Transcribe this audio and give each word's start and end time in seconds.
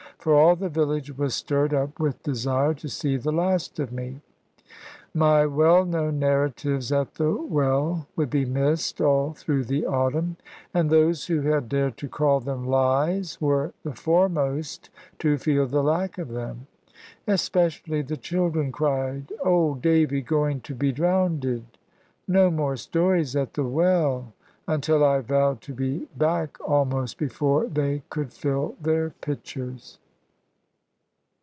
For 0.19 0.35
all 0.35 0.55
the 0.55 0.69
village 0.69 1.17
was 1.17 1.33
stirred 1.33 1.73
up 1.73 1.99
with 1.99 2.21
desire 2.21 2.75
to 2.75 2.87
see 2.87 3.17
the 3.17 3.31
last 3.31 3.79
of 3.79 3.91
me. 3.91 4.21
My 5.15 5.47
well 5.47 5.83
known 5.83 6.19
narratives 6.19 6.91
at 6.91 7.15
the 7.15 7.31
well 7.35 8.05
would 8.15 8.29
be 8.29 8.45
missed 8.45 9.01
all 9.01 9.33
through 9.33 9.63
the 9.63 9.87
autumn; 9.87 10.37
and 10.75 10.91
those 10.91 11.25
who 11.25 11.41
had 11.41 11.67
dared 11.67 11.97
to 11.97 12.07
call 12.07 12.39
them 12.39 12.67
"lies," 12.67 13.41
were 13.41 13.73
the 13.81 13.95
foremost 13.95 14.91
to 15.17 15.39
feel 15.39 15.65
the 15.65 15.81
lack 15.81 16.19
of 16.19 16.27
them. 16.29 16.67
Especially 17.25 18.03
the 18.03 18.15
children 18.15 18.71
cried 18.71 19.33
"Old 19.43 19.81
Davy 19.81 20.21
going 20.21 20.61
to 20.61 20.75
be 20.75 20.91
drownded! 20.91 21.63
No 22.27 22.51
more 22.51 22.75
stories 22.77 23.35
at 23.35 23.55
the 23.55 23.63
well!" 23.63 24.33
Until 24.67 25.03
I 25.03 25.21
vowed 25.21 25.61
to 25.61 25.73
be 25.73 26.07
back 26.15 26.59
almost 26.61 27.17
before 27.17 27.65
they 27.65 28.03
could 28.11 28.31
fill 28.31 28.75
their 28.79 29.09
pitchers. 29.21 29.97